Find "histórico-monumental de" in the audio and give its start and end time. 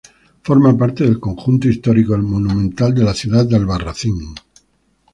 1.67-3.03